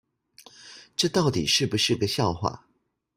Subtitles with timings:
[0.95, 2.65] 這到底是不是個笑話